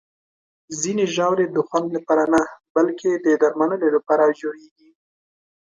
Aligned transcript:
ځینې 0.81 1.05
ژاولې 1.15 1.45
د 1.49 1.57
خوند 1.67 1.87
لپاره 1.97 2.23
نه، 2.33 2.41
بلکې 2.75 3.09
د 3.15 3.25
درملنې 3.41 3.89
لپاره 3.95 4.35
جوړېږي. 4.39 4.89